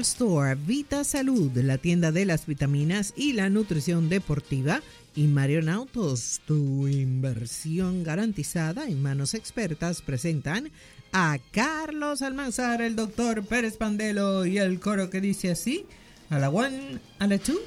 Store, 0.00 0.54
Vita 0.54 1.04
Salud, 1.04 1.50
la 1.56 1.78
tienda 1.78 2.12
de 2.12 2.24
las 2.24 2.46
vitaminas 2.46 3.12
y 3.16 3.32
la 3.32 3.50
nutrición 3.50 4.08
deportiva, 4.08 4.80
y 5.14 5.28
Marion 5.28 5.68
Autos, 5.68 6.40
tu 6.46 6.88
inversión 6.88 8.02
garantizada 8.02 8.86
en 8.86 9.02
manos 9.02 9.34
expertas, 9.34 10.02
presentan 10.02 10.70
a 11.12 11.38
Carlos 11.52 12.22
Almanzar, 12.22 12.82
el 12.82 12.96
doctor 12.96 13.44
Pérez 13.44 13.76
Pandelo 13.76 14.46
y 14.46 14.58
el 14.58 14.80
coro 14.80 15.10
que 15.10 15.20
dice 15.20 15.50
así, 15.50 15.86
a 16.30 16.38
la 16.38 16.50
one, 16.50 16.98
a 17.18 17.26
la 17.26 17.38
two, 17.38 17.58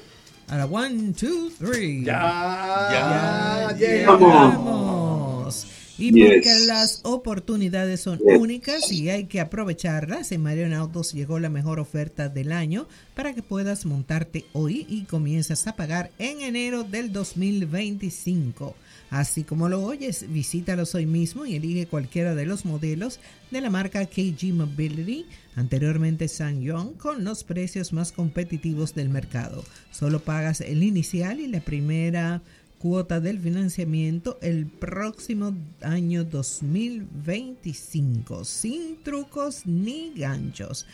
a 0.48 0.58
la 0.58 0.66
one, 0.66 1.12
two, 1.12 1.50
three. 1.58 2.04
Ya, 2.04 3.68
ya, 3.70 3.76
llegamos. 3.78 5.66
Y 5.98 6.12
porque 6.12 6.60
las 6.66 7.00
oportunidades 7.02 8.00
son 8.00 8.20
únicas 8.22 8.92
y 8.92 9.10
hay 9.10 9.24
que 9.24 9.40
aprovecharlas, 9.40 10.30
en 10.30 10.42
Marion 10.44 10.72
Autos 10.72 11.12
llegó 11.12 11.40
la 11.40 11.48
mejor 11.48 11.80
oferta 11.80 12.28
del 12.28 12.52
año 12.52 12.86
para 13.14 13.34
que 13.34 13.42
puedas 13.42 13.84
montarte 13.84 14.44
hoy 14.52 14.86
y 14.88 15.02
comienzas 15.02 15.66
a 15.66 15.74
pagar 15.74 16.12
en 16.18 16.40
enero 16.40 16.84
del 16.84 17.12
2025. 17.12 18.76
Así 19.10 19.42
como 19.42 19.68
lo 19.68 19.82
oyes, 19.82 20.26
visítalos 20.28 20.94
hoy 20.94 21.06
mismo 21.06 21.46
y 21.46 21.56
elige 21.56 21.86
cualquiera 21.86 22.34
de 22.34 22.44
los 22.44 22.64
modelos 22.66 23.20
de 23.50 23.62
la 23.62 23.70
marca 23.70 24.04
KG 24.04 24.52
Mobility, 24.52 25.26
anteriormente 25.56 26.28
SsangYong, 26.28 26.94
con 26.94 27.24
los 27.24 27.42
precios 27.42 27.94
más 27.94 28.12
competitivos 28.12 28.94
del 28.94 29.08
mercado. 29.08 29.64
Solo 29.90 30.20
pagas 30.20 30.60
el 30.60 30.82
inicial 30.82 31.40
y 31.40 31.46
la 31.46 31.60
primera 31.60 32.42
cuota 32.78 33.20
del 33.20 33.40
financiamiento 33.40 34.38
el 34.40 34.66
próximo 34.66 35.54
año 35.82 36.24
2025, 36.24 38.44
sin 38.44 39.02
trucos 39.02 39.66
ni 39.66 40.12
ganchos. 40.14 40.86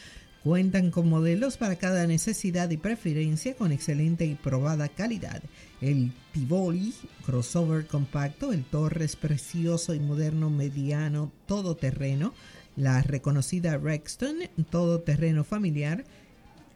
Cuentan 0.43 0.91
con 0.91 1.09
modelos 1.09 1.57
para 1.57 1.77
cada 1.77 2.07
necesidad 2.07 2.69
y 2.71 2.77
preferencia 2.77 3.55
con 3.55 3.73
excelente 3.73 4.27
y 4.27 4.35
probada 4.35 4.89
calidad. 4.89 5.43
El 5.81 6.13
Tivoli 6.33 6.93
crossover 7.25 7.87
compacto, 7.87 8.53
el 8.53 8.65
Torres 8.65 9.17
precioso 9.17 9.95
y 9.95 10.01
moderno 10.01 10.51
mediano 10.51 11.33
todoterreno, 11.47 12.35
la 12.77 13.01
reconocida 13.03 13.79
Rexton 13.79 14.37
todoterreno 14.71 15.45
familiar, 15.45 16.05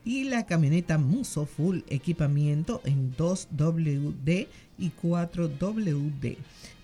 y 0.05 0.25
la 0.25 0.47
camioneta 0.47 0.97
Muso 0.97 1.45
Full 1.45 1.81
equipamiento 1.89 2.81
en 2.87 3.15
2WD 3.15 4.47
y 4.79 4.93
4WD. 5.03 6.37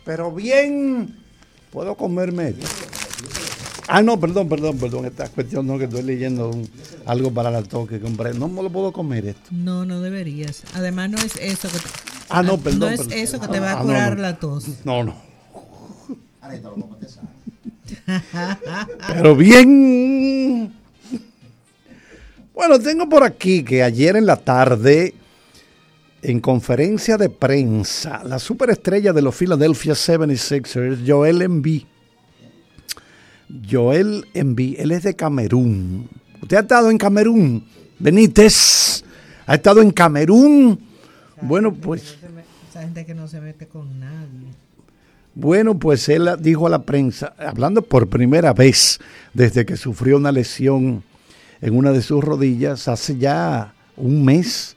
Pero 0.06 0.32
bien, 0.32 1.18
puedo 1.72 1.98
comer 1.98 2.32
medio. 2.32 2.68
Ah, 3.94 4.02
no, 4.02 4.18
perdón, 4.18 4.48
perdón, 4.48 4.78
perdón. 4.78 5.06
Esta 5.06 5.28
cuestión 5.28 5.68
no 5.68 5.78
que 5.78 5.84
estoy 5.84 6.04
leyendo 6.04 6.50
algo 7.06 7.30
para 7.34 7.52
la 7.52 7.62
toque, 7.62 8.00
compré. 8.00 8.34
No 8.34 8.48
me 8.48 8.64
lo 8.64 8.70
puedo 8.70 8.94
comer 8.94 9.26
esto. 9.26 9.50
No, 9.52 9.84
no 9.84 10.00
deberías. 10.00 10.64
Además, 10.74 11.10
no 11.10 11.18
es 11.18 11.36
eso 11.36 11.68
que 11.68 11.78
te, 11.78 11.90
ah, 12.30 12.42
no, 12.42 12.58
perdón, 12.58 12.80
no 12.80 12.88
es 12.88 13.02
eso 13.12 13.42
que 13.42 13.50
te 13.50 13.60
va 13.60 13.74
a 13.74 13.80
ah, 13.80 13.84
curar 13.84 14.18
la 14.18 14.40
tos. 14.40 14.66
No, 14.86 15.04
no. 15.04 15.14
Pero 19.10 19.36
bien. 19.36 20.74
Bueno, 22.54 22.80
tengo 22.80 23.10
por 23.10 23.24
aquí 23.24 23.62
que 23.62 23.84
ayer 23.84 24.16
en 24.16 24.26
la 24.26 24.38
tarde 24.38 25.16
en 26.22 26.40
conferencia 26.40 27.18
de 27.18 27.30
prensa, 27.30 28.24
la 28.24 28.40
superestrella 28.40 29.12
de 29.12 29.22
los 29.22 29.36
Philadelphia 29.36 29.94
76ers, 29.96 31.04
Joel 31.06 31.42
Embiid. 31.42 31.91
Joel 33.70 34.26
Embiid, 34.34 34.80
él 34.80 34.92
es 34.92 35.04
de 35.04 35.16
Camerún. 35.16 36.10
Usted 36.42 36.58
ha 36.58 36.62
estado 36.62 36.90
en 36.90 36.98
Camerún, 36.98 37.66
Benítez. 38.00 39.04
Ha 39.46 39.56
estado 39.56 39.82
en 39.82 39.92
Camerún. 39.92 40.80
Bueno, 41.42 41.74
pues. 41.74 42.18
Esa 42.70 42.82
gente 42.82 43.06
que 43.06 43.14
no 43.14 43.28
se 43.28 43.42
mete 43.42 43.68
con 43.68 44.00
nadie. 44.00 44.48
Bueno, 45.34 45.78
pues 45.80 46.10
él 46.10 46.30
dijo 46.40 46.68
a 46.68 46.70
la 46.70 46.84
prensa, 46.84 47.34
hablando 47.38 47.82
por 47.82 48.08
primera 48.08 48.54
vez 48.54 49.00
desde 49.34 49.66
que 49.66 49.78
sufrió 49.78 50.18
una 50.18 50.32
lesión 50.32 51.04
en 51.62 51.76
una 51.76 51.92
de 51.92 52.02
sus 52.02 52.22
rodillas 52.22 52.88
hace 52.88 53.18
ya 53.18 53.74
un 53.96 54.26
mes, 54.26 54.76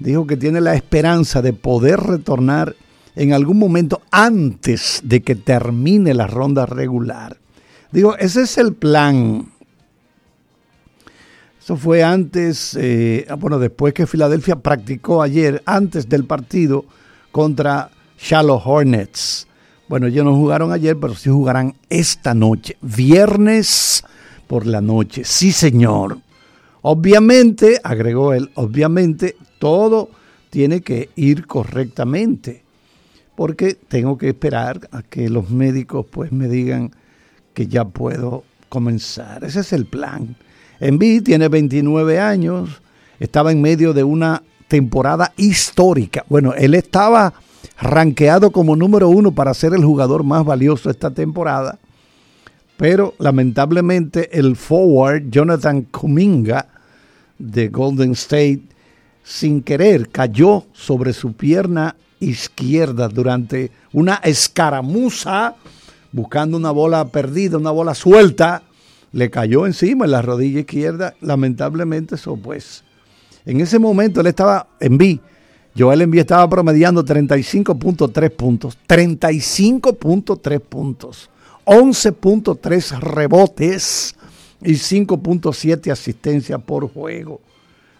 dijo 0.00 0.26
que 0.26 0.36
tiene 0.36 0.60
la 0.60 0.74
esperanza 0.74 1.42
de 1.42 1.52
poder 1.52 2.00
retornar 2.00 2.74
en 3.14 3.32
algún 3.32 3.58
momento 3.58 4.02
antes 4.10 5.00
de 5.04 5.20
que 5.22 5.36
termine 5.36 6.12
la 6.12 6.26
ronda 6.26 6.66
regular. 6.66 7.36
Digo, 7.90 8.16
ese 8.16 8.42
es 8.42 8.58
el 8.58 8.74
plan. 8.74 9.50
Eso 11.60 11.76
fue 11.76 12.02
antes, 12.02 12.76
eh, 12.80 13.26
bueno, 13.38 13.58
después 13.58 13.92
que 13.92 14.06
Filadelfia 14.06 14.56
practicó 14.56 15.22
ayer, 15.22 15.62
antes 15.66 16.08
del 16.08 16.24
partido 16.24 16.84
contra 17.30 17.90
Charlotte 18.18 18.62
Hornets. 18.64 19.46
Bueno, 19.88 20.06
ellos 20.06 20.24
no 20.24 20.34
jugaron 20.34 20.72
ayer, 20.72 20.96
pero 20.98 21.14
sí 21.14 21.30
jugarán 21.30 21.74
esta 21.88 22.34
noche, 22.34 22.76
viernes 22.80 24.04
por 24.46 24.66
la 24.66 24.80
noche. 24.80 25.24
Sí, 25.24 25.52
señor. 25.52 26.18
Obviamente, 26.82 27.80
agregó 27.82 28.34
él, 28.34 28.50
obviamente 28.54 29.36
todo 29.58 30.10
tiene 30.50 30.80
que 30.80 31.10
ir 31.16 31.46
correctamente, 31.46 32.62
porque 33.34 33.74
tengo 33.74 34.16
que 34.16 34.28
esperar 34.28 34.88
a 34.92 35.02
que 35.02 35.28
los 35.28 35.50
médicos 35.50 36.06
pues 36.10 36.32
me 36.32 36.48
digan 36.48 36.92
que 37.58 37.66
ya 37.66 37.84
puedo 37.84 38.44
comenzar. 38.68 39.42
Ese 39.42 39.58
es 39.58 39.72
el 39.72 39.84
plan. 39.84 40.36
Envi 40.78 41.20
tiene 41.20 41.48
29 41.48 42.20
años, 42.20 42.70
estaba 43.18 43.50
en 43.50 43.60
medio 43.60 43.92
de 43.92 44.04
una 44.04 44.44
temporada 44.68 45.32
histórica. 45.36 46.24
Bueno, 46.28 46.54
él 46.54 46.76
estaba 46.76 47.34
rankeado 47.80 48.52
como 48.52 48.76
número 48.76 49.08
uno 49.08 49.32
para 49.32 49.52
ser 49.54 49.74
el 49.74 49.84
jugador 49.84 50.22
más 50.22 50.44
valioso 50.44 50.88
esta 50.88 51.10
temporada, 51.10 51.80
pero 52.76 53.14
lamentablemente 53.18 54.38
el 54.38 54.54
forward 54.54 55.28
Jonathan 55.28 55.82
Kuminga 55.82 56.64
de 57.40 57.70
Golden 57.70 58.12
State 58.12 58.62
sin 59.24 59.62
querer 59.62 60.10
cayó 60.10 60.64
sobre 60.72 61.12
su 61.12 61.32
pierna 61.32 61.96
izquierda 62.20 63.08
durante 63.08 63.72
una 63.92 64.20
escaramuza 64.22 65.56
buscando 66.12 66.56
una 66.56 66.70
bola 66.70 67.06
perdida, 67.08 67.58
una 67.58 67.70
bola 67.70 67.94
suelta, 67.94 68.62
le 69.12 69.30
cayó 69.30 69.66
encima 69.66 70.04
en 70.04 70.10
la 70.10 70.22
rodilla 70.22 70.60
izquierda, 70.60 71.14
lamentablemente 71.20 72.16
eso 72.16 72.36
pues. 72.36 72.84
En 73.44 73.60
ese 73.60 73.78
momento 73.78 74.20
él 74.20 74.26
estaba 74.26 74.68
en 74.80 74.98
B. 74.98 75.20
Joel 75.76 76.02
Embiid 76.02 76.20
estaba 76.22 76.48
promediando 76.48 77.04
35.3 77.04 78.30
puntos, 78.30 78.76
35.3 78.88 80.60
puntos, 80.60 81.30
11.3 81.64 82.98
rebotes 82.98 84.16
y 84.60 84.72
5.7 84.72 85.92
asistencias 85.92 86.60
por 86.62 86.92
juego. 86.92 87.40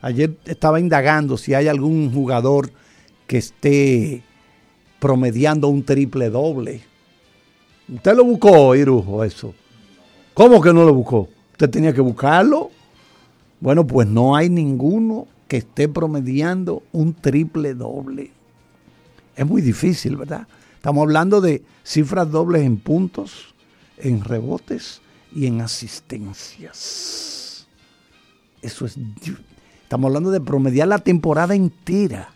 Ayer 0.01 0.37
estaba 0.45 0.81
indagando 0.81 1.37
si 1.37 1.55
hay 1.55 1.69
algún 1.69 2.13
jugador 2.13 2.71
que 3.27 3.39
esté 3.39 4.23
promediando 4.99 5.69
un 5.69 5.85
triple 5.85 6.31
doble. 6.31 6.83
¿Usted 7.89 8.15
lo 8.15 8.25
buscó, 8.25 8.75
Irujo, 8.75 9.25
eso? 9.25 9.55
¿Cómo 10.35 10.61
que 10.61 10.73
no 10.73 10.85
lo 10.85 10.95
buscó? 10.95 11.29
¿Usted 11.53 11.71
tenía 11.71 11.93
que 11.93 12.01
buscarlo? 12.01 12.71
Bueno, 13.61 13.87
pues 13.87 14.07
no 14.07 14.37
hay 14.37 14.51
ninguno 14.51 15.27
que 15.49 15.59
esté 15.59 15.89
promediando 15.89 16.83
un 16.93 17.15
triple 17.15 17.75
doble. 17.75 18.31
Es 19.35 19.47
muy 19.47 19.63
difícil, 19.63 20.17
¿verdad? 20.17 20.47
Estamos 20.75 21.03
hablando 21.03 21.41
de 21.41 21.63
cifras 21.83 22.31
dobles 22.31 22.63
en 22.63 22.77
puntos, 22.77 23.55
en 23.97 24.23
rebotes 24.23 25.01
y 25.35 25.47
en 25.47 25.61
asistencias. 25.61 27.67
Eso 28.63 28.87
es 28.87 28.97
Estamos 29.83 30.09
hablando 30.09 30.31
de 30.31 30.43
promediar 30.43 30.87
la 30.87 30.99
temporada 30.99 31.55
entera. 31.55 32.29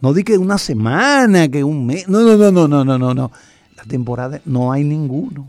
No 0.00 0.14
di 0.14 0.22
que 0.22 0.38
una 0.38 0.56
semana, 0.56 1.48
que 1.48 1.64
un 1.64 1.84
mes. 1.84 2.08
No, 2.08 2.20
no, 2.20 2.36
no, 2.36 2.68
no, 2.68 2.84
no, 2.84 2.96
no, 2.96 3.12
no, 3.12 3.32
La 3.80 3.88
temporada 3.88 4.42
no 4.44 4.70
hay 4.70 4.84
ninguno. 4.84 5.48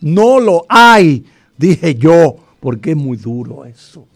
No 0.00 0.40
lo 0.40 0.66
hay, 0.68 1.24
dije 1.56 1.94
yo, 1.94 2.36
porque 2.58 2.90
es 2.90 2.96
muy 2.96 3.16
duro 3.16 3.64
eso. 3.64 4.06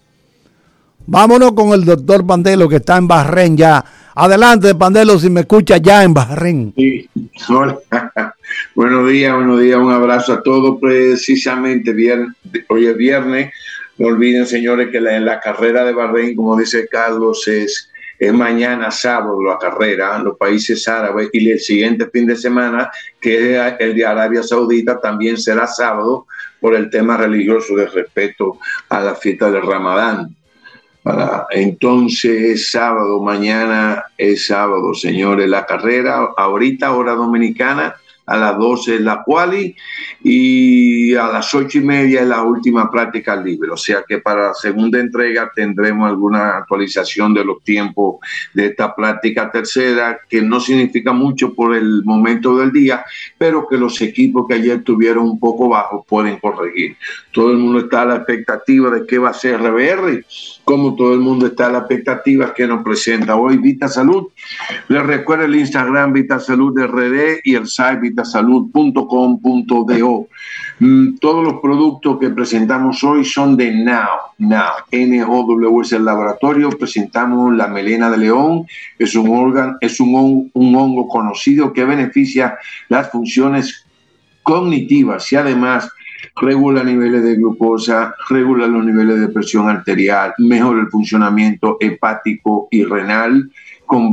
Vámonos 1.07 1.53
con 1.53 1.69
el 1.73 1.85
doctor 1.85 2.27
Pandelo 2.27 2.69
que 2.69 2.77
está 2.77 2.97
en 2.97 3.07
Bahrein 3.07 3.57
ya 3.57 3.85
Adelante, 4.17 4.75
Pandelo, 4.77 5.19
si 5.19 5.29
me 5.29 5.41
escucha 5.41 5.77
ya 5.79 6.05
en 6.05 6.15
Bahrein. 6.15 6.73
Sí. 6.77 7.09
Hola. 7.49 7.79
buenos 8.75 9.11
días, 9.11 9.35
buenos 9.35 9.61
días. 9.61 9.77
Un 9.77 9.93
abrazo 9.93 10.35
a 10.35 10.43
todos. 10.43 10.79
Precisamente, 10.81 11.93
viernes, 11.93 12.35
hoy 12.69 12.87
es 12.87 12.97
viernes. 12.97 13.53
No 13.99 14.07
olviden, 14.07 14.47
señores, 14.47 14.91
que 14.91 15.01
la, 15.01 15.17
en 15.17 15.25
la 15.25 15.41
carrera 15.41 15.85
de 15.85 15.93
Bahrein, 15.93 16.37
como 16.37 16.57
dice 16.57 16.87
Carlos, 16.89 17.47
es, 17.49 17.91
es 18.19 18.33
mañana 18.33 18.91
sábado 18.91 19.43
la 19.43 19.59
carrera 19.59 20.17
en 20.17 20.25
los 20.25 20.37
países 20.37 20.87
árabes 20.89 21.29
y 21.33 21.51
el 21.51 21.61
siguiente 21.61 22.09
fin 22.11 22.27
de 22.27 22.37
semana, 22.37 22.91
que 23.21 23.57
es 23.57 23.75
el 23.79 23.95
de 23.95 24.07
Arabia 24.07 24.43
Saudita, 24.43 25.01
también 25.01 25.37
será 25.37 25.67
sábado 25.67 26.27
por 26.61 26.75
el 26.75 26.91
tema 26.91 27.17
religioso 27.17 27.75
de 27.77 27.87
respeto 27.87 28.59
a 28.89 29.01
la 29.01 29.15
fiesta 29.15 29.51
del 29.51 29.63
Ramadán. 29.63 30.35
Entonces 31.51 32.43
es 32.43 32.71
sábado, 32.71 33.21
mañana 33.23 34.05
es 34.17 34.47
sábado, 34.47 34.95
señores, 34.95 35.49
la 35.49 35.67
carrera, 35.67 36.31
ahorita 36.37 36.93
hora 36.93 37.13
dominicana, 37.13 37.95
a 38.27 38.37
las 38.37 38.59
12 38.59 38.97
es 38.97 39.01
la 39.01 39.23
quali 39.23 39.75
y 40.23 41.15
a 41.15 41.27
las 41.27 41.55
ocho 41.55 41.79
y 41.79 41.83
media 41.83 42.23
es 42.23 42.29
la 42.29 42.43
última 42.43 42.91
práctica 42.91 43.37
libre. 43.37 43.71
O 43.71 43.77
sea 43.77 44.05
que 44.07 44.19
para 44.19 44.49
la 44.49 44.55
segunda 44.55 44.99
entrega 44.99 45.51
tendremos 45.55 46.09
alguna 46.09 46.59
actualización 46.59 47.35
de 47.35 47.45
los 47.45 47.63
tiempos 47.63 48.17
de 48.55 48.67
esta 48.67 48.95
práctica 48.95 49.51
tercera, 49.51 50.19
que 50.29 50.43
no 50.43 50.61
significa 50.61 51.13
mucho 51.13 51.55
por 51.55 51.75
el 51.75 52.03
momento 52.05 52.57
del 52.57 52.73
día, 52.73 53.05
pero 53.37 53.67
que 53.69 53.77
los 53.77 54.01
equipos 54.01 54.47
que 54.49 54.55
ayer 54.55 54.83
tuvieron 54.83 55.25
un 55.25 55.39
poco 55.39 55.69
bajos 55.69 56.05
pueden 56.09 56.39
corregir. 56.39 56.97
Todo 57.35 57.51
el 57.51 57.59
mundo 57.59 57.81
está 57.81 58.01
a 58.03 58.07
la 58.07 58.17
expectativa 58.17 58.91
de 58.91 59.07
qué 59.07 59.19
va 59.19 59.31
a 59.31 59.35
ser 59.35 59.61
RBR, 59.61 60.25
como 60.63 60.95
todo 60.95 61.15
el 61.15 61.19
mundo 61.19 61.47
está 61.47 61.67
a 61.67 61.73
la 61.73 61.79
expectativa 61.79 62.55
que 62.55 62.69
nos 62.69 62.85
presenta 62.85 63.35
hoy 63.35 63.57
Vita 63.57 63.89
Salud. 63.89 64.29
Les 64.87 65.05
recuerdo 65.05 65.47
el 65.47 65.57
Instagram 65.57 66.13
Vita 66.13 66.39
Salud 66.39 66.79
RD 66.79 67.41
y 67.43 67.57
el 67.57 67.67
site 67.67 67.99
vitasalud.com.do. 68.03 70.29
Mm, 70.79 71.17
todos 71.17 71.45
los 71.45 71.55
productos 71.61 72.21
que 72.21 72.31
presentamos 72.31 73.03
hoy 73.03 73.25
son 73.25 73.57
de 73.57 73.73
Now. 73.73 74.31
Now, 74.39 74.75
NOW 74.93 75.81
es 75.81 75.91
el 75.91 76.05
laboratorio. 76.05 76.71
Presentamos 76.71 77.53
la 77.53 77.67
melena 77.67 78.13
de 78.13 78.19
león. 78.19 78.65
Es 78.97 79.17
un 79.17 79.29
órgano, 79.29 79.77
es 79.81 79.99
un 79.99 80.53
hongo 80.55 81.09
conocido 81.09 81.73
que 81.73 81.85
beneficia 81.85 82.57
las 82.89 83.11
funciones 83.11 83.85
cognitivas 84.45 85.33
y 85.33 85.37
además 85.37 85.91
regula 86.37 86.83
niveles 86.83 87.23
de 87.23 87.37
glucosa, 87.37 88.15
regula 88.29 88.67
los 88.67 88.85
niveles 88.85 89.21
de 89.21 89.29
presión 89.29 89.69
arterial, 89.69 90.35
mejora 90.39 90.81
el 90.81 90.89
funcionamiento 90.89 91.77
hepático 91.81 92.69
y 92.71 92.85
renal 92.85 93.51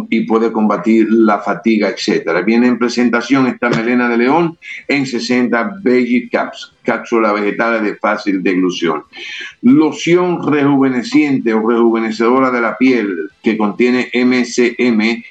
y 0.09 0.21
puede 0.21 0.51
combatir 0.51 1.07
la 1.09 1.39
fatiga, 1.39 1.89
etcétera. 1.89 2.41
Viene 2.41 2.67
en 2.67 2.77
presentación 2.77 3.47
esta 3.47 3.69
melena 3.69 4.07
de 4.09 4.17
león 4.17 4.57
en 4.87 5.05
60 5.05 5.79
Veggie 5.81 6.29
Caps, 6.29 6.73
cápsulas 6.83 7.33
vegetales 7.33 7.81
de 7.83 7.95
fácil 7.95 8.43
deglución. 8.43 9.03
Loción 9.61 10.45
rejuveneciente 10.51 11.53
o 11.53 11.67
rejuvenecedora 11.67 12.51
de 12.51 12.61
la 12.61 12.77
piel 12.77 13.29
que 13.41 13.57
contiene 13.57 14.09
MCM 14.13 15.23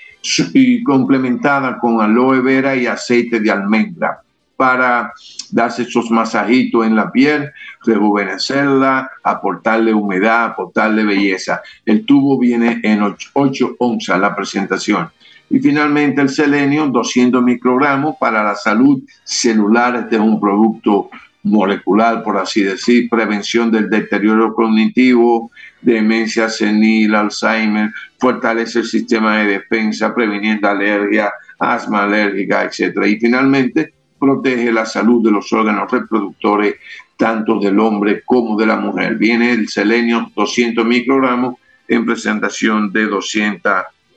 y 0.54 0.82
complementada 0.82 1.78
con 1.78 2.00
aloe 2.00 2.40
vera 2.40 2.76
y 2.76 2.86
aceite 2.86 3.40
de 3.40 3.50
almendra 3.50 4.22
para 4.60 5.14
darse 5.52 5.84
esos 5.84 6.10
masajitos 6.10 6.86
en 6.86 6.94
la 6.94 7.10
piel, 7.10 7.50
rejuvenecerla, 7.82 9.10
aportarle 9.22 9.94
humedad, 9.94 10.44
aportarle 10.44 11.02
belleza. 11.02 11.62
El 11.86 12.04
tubo 12.04 12.38
viene 12.38 12.78
en 12.82 13.00
8, 13.32 13.76
onzas 13.78 14.20
la 14.20 14.36
presentación. 14.36 15.08
Y 15.48 15.60
finalmente 15.60 16.20
el 16.20 16.28
selenio, 16.28 16.88
200 16.88 17.42
microgramos 17.42 18.16
para 18.20 18.44
la 18.44 18.54
salud 18.54 19.02
celular. 19.24 19.96
Este 19.96 20.16
es 20.16 20.20
un 20.20 20.38
producto 20.38 21.08
molecular, 21.42 22.22
por 22.22 22.36
así 22.36 22.62
decir, 22.62 23.08
prevención 23.08 23.70
del 23.70 23.88
deterioro 23.88 24.52
cognitivo, 24.52 25.50
demencia 25.80 26.50
senil, 26.50 27.14
Alzheimer, 27.14 27.92
fortalece 28.18 28.80
el 28.80 28.84
sistema 28.84 29.38
de 29.38 29.52
defensa, 29.52 30.14
previniendo 30.14 30.68
alergia, 30.68 31.32
asma 31.58 32.02
alérgica, 32.02 32.64
etc. 32.64 33.06
Y 33.06 33.18
finalmente, 33.18 33.94
protege 34.20 34.70
la 34.70 34.86
salud 34.86 35.24
de 35.24 35.32
los 35.32 35.52
órganos 35.52 35.90
reproductores, 35.90 36.76
tanto 37.16 37.58
del 37.58 37.80
hombre 37.80 38.22
como 38.24 38.56
de 38.56 38.66
la 38.66 38.76
mujer. 38.76 39.16
Viene 39.16 39.52
el 39.52 39.68
selenio 39.68 40.30
200 40.36 40.84
microgramos 40.84 41.56
en 41.88 42.06
presentación 42.06 42.92
de 42.92 43.06
200 43.06 43.72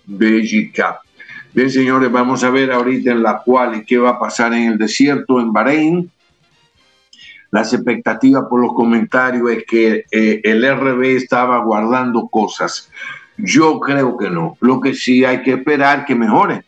BGK. 0.05 0.79
Bien, 1.53 1.69
señores, 1.69 2.11
vamos 2.11 2.43
a 2.43 2.49
ver 2.49 2.71
ahorita 2.71 3.11
en 3.11 3.23
la 3.23 3.39
cual 3.39 3.77
y 3.77 3.85
qué 3.85 3.97
va 3.97 4.11
a 4.11 4.19
pasar 4.19 4.53
en 4.53 4.73
el 4.73 4.77
desierto 4.77 5.39
en 5.39 5.53
Bahrein. 5.53 6.11
Las 7.51 7.73
expectativas 7.73 8.45
por 8.49 8.59
los 8.59 8.73
comentarios 8.73 9.51
es 9.51 9.63
que 9.65 10.05
eh, 10.11 10.41
el 10.43 10.63
RB 10.63 11.03
estaba 11.15 11.59
guardando 11.59 12.27
cosas. 12.27 12.91
Yo 13.37 13.79
creo 13.79 14.17
que 14.17 14.29
no. 14.29 14.57
Lo 14.61 14.81
que 14.81 14.93
sí 14.93 15.23
hay 15.23 15.41
que 15.43 15.53
esperar 15.53 16.05
que 16.05 16.15
mejore 16.15 16.63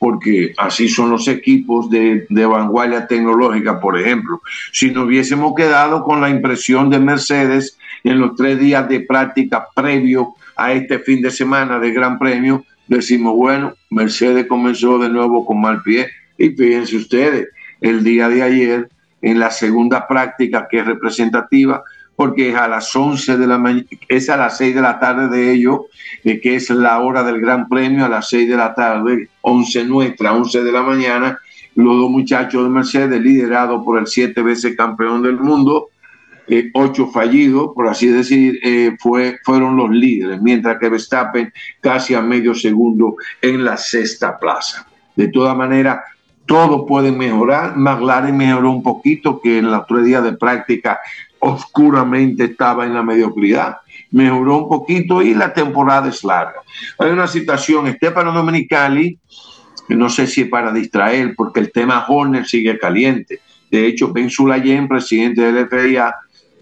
porque 0.00 0.54
así 0.56 0.88
son 0.88 1.10
los 1.10 1.28
equipos 1.28 1.90
de, 1.90 2.26
vanguardia 2.30 3.06
tecnológica, 3.06 3.78
por 3.78 4.00
ejemplo. 4.00 4.40
Si 4.72 4.90
no 4.90 5.02
hubiésemos 5.02 5.54
quedado 5.54 6.02
con 6.02 6.22
la 6.22 6.30
impresión 6.30 6.88
de 6.88 6.98
Mercedes 6.98 7.76
en 8.02 8.18
los 8.18 8.34
tres 8.34 8.58
días 8.58 8.88
de 8.88 9.00
práctica 9.00 9.68
previo 9.76 10.36
a 10.56 10.72
este 10.72 11.00
fin 11.00 11.20
de 11.20 11.30
semana 11.30 11.78
de 11.78 11.92
Gran 11.92 12.18
Premio, 12.18 12.64
decimos, 12.88 13.36
bueno, 13.36 13.74
Mercedes 13.90 14.46
comenzó 14.46 14.98
de 14.98 15.10
nuevo 15.10 15.44
con 15.44 15.60
mal 15.60 15.82
pie. 15.82 16.08
Y 16.38 16.48
fíjense 16.48 16.96
ustedes, 16.96 17.48
el 17.82 18.02
día 18.02 18.30
de 18.30 18.42
ayer, 18.42 18.88
en 19.20 19.38
la 19.38 19.50
segunda 19.50 20.08
práctica 20.08 20.66
que 20.66 20.78
es 20.78 20.86
representativa, 20.86 21.84
porque 22.20 22.50
es 22.50 22.54
a 22.54 22.68
las 22.68 22.94
11 22.94 23.38
de 23.38 23.46
la 23.46 23.56
mañana, 23.56 23.86
es 24.06 24.28
a 24.28 24.36
las 24.36 24.58
6 24.58 24.74
de 24.74 24.82
la 24.82 25.00
tarde 25.00 25.28
de 25.34 25.54
ellos, 25.54 25.86
eh, 26.22 26.38
que 26.38 26.54
es 26.54 26.68
la 26.68 27.00
hora 27.00 27.22
del 27.22 27.40
Gran 27.40 27.66
Premio, 27.66 28.04
a 28.04 28.10
las 28.10 28.28
6 28.28 28.46
de 28.46 28.56
la 28.58 28.74
tarde, 28.74 29.30
11 29.40 29.84
nuestra, 29.84 30.34
11 30.34 30.62
de 30.62 30.70
la 30.70 30.82
mañana, 30.82 31.38
los 31.76 31.96
dos 31.96 32.10
muchachos 32.10 32.62
de 32.62 32.68
Mercedes, 32.68 33.22
liderados 33.22 33.82
por 33.86 33.98
el 33.98 34.06
siete 34.06 34.42
veces 34.42 34.76
campeón 34.76 35.22
del 35.22 35.38
mundo, 35.38 35.88
eh, 36.46 36.68
ocho 36.74 37.06
fallidos, 37.06 37.70
por 37.74 37.88
así 37.88 38.08
decir, 38.08 38.60
eh, 38.62 38.94
fue, 38.98 39.38
fueron 39.42 39.78
los 39.78 39.88
líderes, 39.88 40.42
mientras 40.42 40.78
que 40.78 40.90
Verstappen 40.90 41.50
casi 41.80 42.12
a 42.12 42.20
medio 42.20 42.54
segundo 42.54 43.16
en 43.40 43.64
la 43.64 43.78
sexta 43.78 44.38
plaza. 44.38 44.86
De 45.16 45.28
todas 45.28 45.56
maneras, 45.56 46.00
todo 46.44 46.84
puede 46.84 47.12
mejorar. 47.12 47.78
McLaren 47.78 48.36
mejoró 48.36 48.72
un 48.72 48.82
poquito, 48.82 49.40
que 49.40 49.56
en 49.56 49.70
los 49.70 49.86
tres 49.86 50.04
días 50.04 50.22
de 50.22 50.34
práctica 50.34 51.00
oscuramente 51.40 52.44
estaba 52.44 52.86
en 52.86 52.94
la 52.94 53.02
mediocridad. 53.02 53.78
Mejoró 54.12 54.58
un 54.58 54.68
poquito 54.68 55.22
y 55.22 55.34
la 55.34 55.52
temporada 55.52 56.08
es 56.08 56.22
larga. 56.24 56.60
Hay 56.98 57.10
una 57.10 57.26
situación, 57.26 57.86
Estefano 57.86 58.32
Domenicali, 58.32 59.18
no 59.88 60.08
sé 60.08 60.26
si 60.26 60.44
para 60.44 60.72
distraer, 60.72 61.34
porque 61.36 61.60
el 61.60 61.72
tema 61.72 62.04
Horner 62.08 62.46
sigue 62.46 62.78
caliente. 62.78 63.40
De 63.70 63.86
hecho, 63.86 64.12
Ben 64.12 64.30
Sulayen, 64.30 64.88
presidente 64.88 65.52
del 65.52 65.68
FIA, 65.68 66.14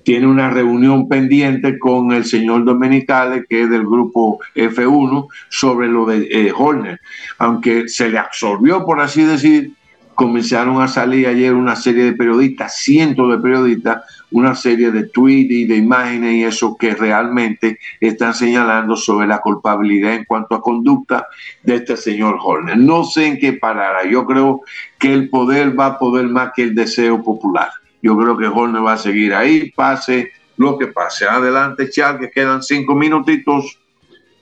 tiene 0.05 0.27
una 0.27 0.49
reunión 0.49 1.09
pendiente 1.09 1.79
con 1.79 2.13
el 2.13 2.25
señor 2.25 2.65
Domenicali, 2.65 3.45
que 3.49 3.63
es 3.63 3.71
del 3.71 3.83
grupo 3.83 4.39
F1, 4.55 5.27
sobre 5.51 5.89
lo 5.89 6.07
de 6.07 6.29
eh, 6.31 6.53
Horner. 6.57 7.01
Aunque 7.39 7.89
se 7.89 8.09
le 8.09 8.19
absorbió, 8.19 8.85
por 8.85 9.01
así 9.01 9.23
decir, 9.23 9.73
comenzaron 10.19 10.83
a 10.83 10.89
salir 10.89 11.29
ayer 11.29 11.55
una 11.55 11.77
serie 11.77 12.03
de 12.03 12.13
periodistas, 12.13 12.77
cientos 12.79 13.31
de 13.31 13.39
periodistas, 13.39 14.03
una 14.33 14.57
serie 14.57 14.91
de 14.91 15.05
tweets 15.05 15.49
y 15.49 15.65
de 15.65 15.77
imágenes 15.77 16.35
y 16.35 16.43
eso 16.43 16.77
que 16.77 16.97
realmente 16.97 17.79
están 18.01 18.35
señalando 18.35 18.97
sobre 18.97 19.29
la 19.29 19.41
culpabilidad 19.41 20.15
en 20.15 20.25
cuanto 20.25 20.57
a 20.57 20.61
conducta 20.61 21.29
de 21.63 21.77
este 21.77 21.97
señor 21.97 22.37
Horner. 22.43 22.77
No 22.77 23.05
sé 23.05 23.27
en 23.29 23.39
qué 23.39 23.53
parará. 23.53 24.11
Yo 24.11 24.27
creo 24.27 24.63
que 24.99 25.15
el 25.15 25.31
poder 25.31 25.79
va 25.79 25.87
a 25.87 25.99
poder 26.01 26.27
más 26.27 26.51
que 26.53 26.65
el 26.65 26.75
deseo 26.75 27.23
popular. 27.23 27.71
Yo 28.03 28.19
creo 28.19 28.37
que 28.37 28.49
Horner 28.49 28.85
va 28.85 28.95
a 28.95 28.99
seguir 28.99 29.33
ahí, 29.33 29.71
pase 29.71 30.33
lo 30.57 30.77
que 30.77 30.89
pase. 30.89 31.29
Adelante, 31.29 31.91
Charles, 31.91 32.23
que 32.23 32.33
quedan 32.33 32.65
cinco 32.65 32.97
minutitos. 32.97 33.79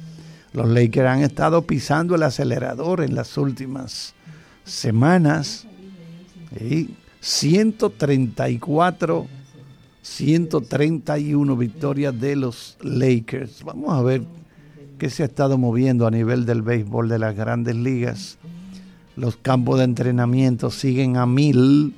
los 0.51 0.67
Lakers 0.67 1.09
han 1.09 1.23
estado 1.23 1.63
pisando 1.63 2.13
el 2.13 2.21
acelerador 2.21 3.01
en 3.01 3.15
las 3.15 3.39
últimas 3.39 4.13
semanas. 4.63 5.65
¿sí? 6.57 6.95
134, 7.19 9.27
131 10.01 11.55
victorias 11.55 12.19
de 12.19 12.35
los 12.35 12.77
Lakers. 12.81 13.63
Vamos 13.63 13.93
a 13.93 14.01
ver 14.01 14.23
qué 14.97 15.09
se 15.09 15.23
ha 15.23 15.27
estado 15.27 15.57
moviendo 15.57 16.05
a 16.05 16.11
nivel 16.11 16.45
del 16.45 16.61
béisbol 16.61 17.07
de 17.07 17.19
las 17.19 17.35
grandes 17.35 17.75
ligas. 17.75 18.37
Los 19.15 19.37
campos 19.37 19.77
de 19.77 19.85
entrenamiento 19.85 20.69
siguen 20.69 21.17
a 21.17 21.25
mil, 21.25 21.95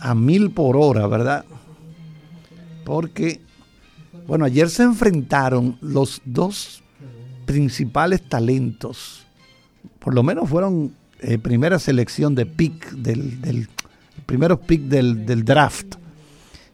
a 0.00 0.14
mil 0.14 0.50
por 0.50 0.76
hora, 0.76 1.06
¿verdad? 1.06 1.44
Porque, 2.84 3.40
bueno, 4.26 4.46
ayer 4.46 4.68
se 4.68 4.82
enfrentaron 4.82 5.78
los 5.80 6.22
dos 6.24 6.82
principales 7.44 8.28
talentos, 8.28 9.24
por 10.00 10.14
lo 10.14 10.24
menos 10.24 10.48
fueron 10.48 10.92
eh, 11.20 11.38
primera 11.38 11.78
selección 11.78 12.34
de 12.34 12.46
pick 12.46 12.90
del, 12.92 13.40
del 13.40 13.68
primeros 14.26 14.60
pick 14.60 14.82
del, 14.82 15.44
draft. 15.44 15.94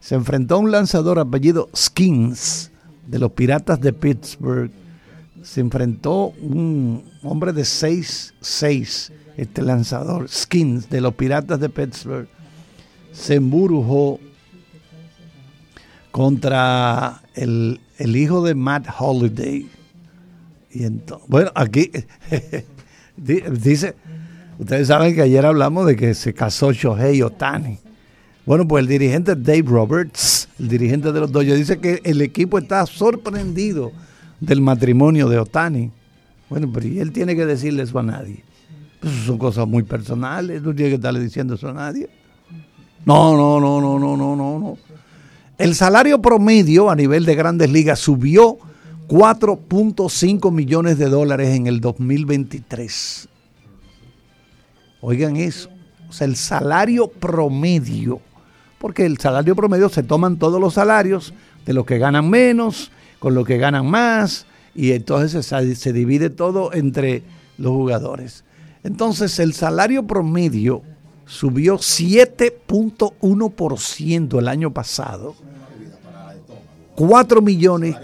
Se 0.01 0.15
enfrentó 0.15 0.57
a 0.57 0.59
un 0.59 0.71
lanzador 0.71 1.19
apellido 1.19 1.69
Skins 1.77 2.71
de 3.07 3.19
los 3.19 3.33
Piratas 3.33 3.81
de 3.81 3.93
Pittsburgh. 3.93 4.71
Se 5.43 5.61
enfrentó 5.61 6.29
un 6.41 7.05
hombre 7.23 7.53
de 7.53 7.63
6'6, 7.63 9.13
este 9.37 9.63
lanzador, 9.63 10.29
Skins 10.29 10.89
de 10.89 11.01
los 11.01 11.15
Piratas 11.15 11.61
de 11.61 11.69
Pittsburgh. 11.69 12.29
Se 13.13 13.35
emburujó 13.35 14.19
contra 16.11 17.23
el, 17.35 17.81
el 17.99 18.17
hijo 18.17 18.43
de 18.45 18.55
Matt 18.55 18.89
Holiday. 18.99 19.69
Y 20.71 20.85
entonces, 20.85 21.29
bueno, 21.29 21.51
aquí 21.55 21.91
dice, 23.17 23.95
Ustedes 24.59 24.89
saben 24.89 25.15
que 25.15 25.23
ayer 25.23 25.45
hablamos 25.45 25.87
de 25.87 25.97
que 25.97 26.15
se 26.15 26.35
casó 26.35 26.73
Shohei 26.73 27.23
Otani. 27.23 27.79
Bueno, 28.45 28.67
pues 28.67 28.83
el 28.83 28.89
dirigente 28.89 29.35
Dave 29.37 29.63
Roberts, 29.63 30.49
el 30.59 30.69
dirigente 30.69 31.13
de 31.13 31.21
los 31.21 31.31
Dodgers, 31.31 31.59
dice 31.59 31.79
que 31.79 32.01
el 32.05 32.21
equipo 32.21 32.59
está 32.59 32.85
sorprendido 32.87 33.93
del 34.41 34.61
matrimonio 34.61 35.29
de 35.29 35.39
Otani. 35.39 35.91
Bueno, 36.51 36.71
pero 36.73 36.87
¿y 36.87 36.99
él 36.99 37.13
tiene 37.13 37.37
que 37.37 37.47
decirle 37.47 37.85
eso 37.85 37.99
a 37.99 38.03
nadie? 38.03 38.43
Pues 39.01 39.15
son 39.27 39.39
cosas 39.39 39.67
muy 39.67 39.85
personales, 39.85 40.63
no 40.63 40.75
tiene 40.75 40.91
que 40.91 40.97
estarle 40.97 41.21
diciendo 41.21 41.55
eso 41.55 41.69
a 41.69 41.73
nadie. 41.73 42.09
No, 43.05 43.37
no, 43.37 43.61
no, 43.61 43.81
no, 43.81 43.99
no, 43.99 44.17
no, 44.17 44.37
no. 44.37 44.79
El 45.59 45.75
salario 45.75 46.21
promedio 46.21 46.91
a 46.91 46.97
nivel 46.97 47.25
de 47.25 47.35
grandes 47.35 47.71
ligas 47.71 48.01
subió 48.01 48.59
4.5 49.09 50.51
millones 50.51 50.99
de 50.99 51.09
dólares 51.09 51.55
en 51.55 51.67
el 51.69 51.81
2023. 51.81 53.29
Oigan 55.03 55.37
eso. 55.37 55.69
O 56.09 56.13
sea, 56.13 56.27
el 56.27 56.37
salario 56.37 57.09
promedio. 57.09 58.23
Porque 58.79 59.05
el 59.05 59.19
salario 59.19 59.55
promedio 59.55 59.91
se 59.91 60.03
toman 60.03 60.39
todos 60.39 60.59
los 60.61 60.75
salarios 60.75 61.35
de 61.67 61.75
los 61.75 61.85
que 61.85 61.99
ganan 61.99 62.31
menos, 62.31 62.91
con 63.19 63.35
los 63.35 63.47
que 63.47 63.59
ganan 63.59 63.87
más, 63.87 64.47
y 64.75 64.93
entonces 64.93 65.45
se, 65.47 65.93
divide 65.93 66.31
todo 66.31 66.73
entre 66.73 67.23
los 67.59 67.73
jugadores. 67.73 68.45
Entonces 68.83 69.39
el 69.39 69.53
salario 69.53 70.07
promedio 70.07 70.83
subió 71.27 71.77
7.1% 71.77 74.39
el 74.39 74.49
año 74.49 74.73
pasado. 74.73 75.35
4 76.97 77.43
millones 77.43 77.97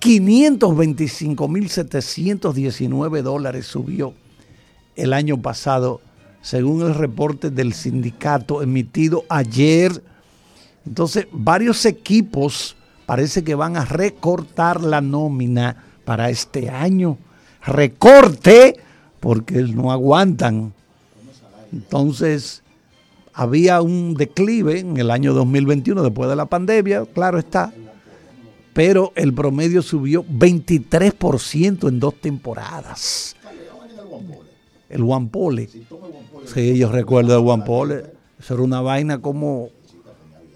525 0.00 1.48
mil 1.48 1.68
719 1.68 3.22
dólares 3.22 3.66
subió 3.66 4.14
el 4.96 5.12
año 5.12 5.40
pasado 5.40 6.00
según 6.42 6.82
el 6.82 6.94
reporte 6.94 7.50
del 7.50 7.72
sindicato 7.72 8.62
emitido 8.62 9.24
ayer. 9.28 10.02
Entonces, 10.84 11.28
varios 11.32 11.86
equipos 11.86 12.76
parece 13.06 13.44
que 13.44 13.54
van 13.54 13.76
a 13.76 13.84
recortar 13.84 14.82
la 14.82 15.00
nómina 15.00 15.84
para 16.04 16.28
este 16.28 16.68
año. 16.68 17.16
Recorte 17.64 18.76
porque 19.20 19.62
no 19.62 19.92
aguantan. 19.92 20.74
Entonces, 21.72 22.62
había 23.32 23.80
un 23.80 24.14
declive 24.14 24.80
en 24.80 24.96
el 24.96 25.10
año 25.10 25.32
2021 25.32 26.02
después 26.02 26.28
de 26.28 26.36
la 26.36 26.46
pandemia, 26.46 27.04
claro 27.06 27.38
está, 27.38 27.72
pero 28.72 29.12
el 29.14 29.32
promedio 29.32 29.80
subió 29.80 30.24
23% 30.24 31.88
en 31.88 32.00
dos 32.00 32.20
temporadas. 32.20 33.36
El 34.92 35.02
Wampole. 35.02 35.68
Sí, 36.46 36.76
yo 36.76 36.92
recuerdo 36.92 37.36
el 37.36 37.44
Wampole. 37.44 38.04
Eso 38.38 38.54
era 38.54 38.62
una 38.62 38.80
vaina 38.80 39.18
como, 39.18 39.70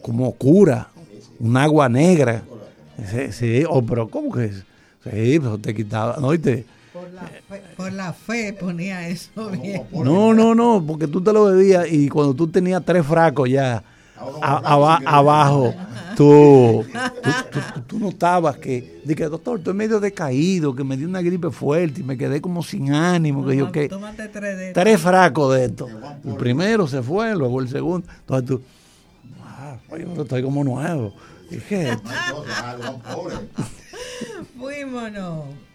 como 0.03 0.33
cura, 0.33 0.89
un 1.39 1.57
agua 1.57 1.89
negra. 1.89 2.43
Sí, 3.11 3.33
sí 3.33 3.65
oh, 3.69 3.83
pero 3.83 4.09
¿cómo 4.09 4.33
que 4.33 4.45
es? 4.47 4.65
Sí, 5.05 5.39
pues 5.39 5.63
te 5.63 5.75
quitaba, 5.75 6.17
¿no? 6.17 6.29
por, 6.29 7.11
la 7.13 7.23
fe, 7.23 7.63
por 7.77 7.93
la 7.93 8.13
fe 8.13 8.53
ponía 8.53 9.09
eso 9.09 9.51
bien. 9.51 9.83
No, 9.93 10.35
no, 10.35 10.55
no, 10.55 10.85
porque 10.87 11.07
tú 11.07 11.23
te 11.23 11.33
lo 11.33 11.45
bebías 11.47 11.91
y 11.91 12.09
cuando 12.09 12.35
tú 12.35 12.49
tenías 12.49 12.85
tres 12.85 13.07
fracos 13.07 13.49
ya 13.49 13.83
abajo, 14.43 15.75
tú, 16.17 16.85
tú, 17.87 17.99
notabas 17.99 18.57
que, 18.59 19.01
dije, 19.05 19.25
doctor, 19.29 19.59
estoy 19.59 19.75
medio 19.75 20.01
decaído, 20.01 20.75
que 20.75 20.85
me 20.85 20.97
dio 20.97 21.09
una 21.09 21.21
gripe 21.23 21.51
fuerte 21.51 22.01
y 22.01 22.05
me 22.05 22.17
quedé 22.17 22.41
como 22.41 22.63
sin 22.63 22.93
ánimo, 22.93 23.47
que 23.47 23.57
yo 23.57 23.71
que 23.71 23.89
tres, 24.33 24.73
tres 24.73 25.01
fracos 25.01 25.55
de 25.55 25.67
esto. 25.67 25.89
El 26.25 26.37
primero 26.37 26.87
se 26.87 27.03
fue, 27.03 27.35
luego 27.35 27.61
el 27.61 27.69
segundo. 27.69 28.07
Entonces 28.21 28.49
tú, 28.49 28.63
ah, 29.43 29.77
oye, 29.91 30.07
estoy 30.19 30.43
como 30.43 30.65
nuevo. 30.65 31.15
Dije, 31.51 31.97
Fuímonos. 34.59 35.45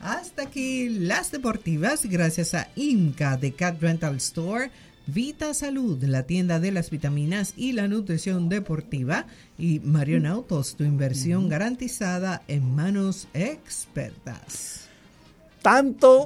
Hasta 0.00 0.44
aquí 0.44 0.88
las 0.88 1.30
deportivas, 1.30 2.06
gracias 2.06 2.54
a 2.54 2.68
Inca 2.74 3.36
de 3.36 3.52
Cat 3.52 3.82
Rental 3.82 4.16
Store 4.16 4.70
Vita 5.06 5.54
Salud, 5.54 6.02
la 6.04 6.24
tienda 6.24 6.60
de 6.60 6.72
las 6.72 6.90
vitaminas 6.90 7.54
y 7.56 7.72
la 7.72 7.88
nutrición 7.88 8.48
deportiva, 8.48 9.26
y 9.58 9.80
Marionautos, 9.80 10.76
tu 10.76 10.84
inversión 10.84 11.48
garantizada 11.48 12.42
en 12.48 12.74
manos 12.74 13.26
expertas. 13.34 14.88
Tanto 15.62 16.18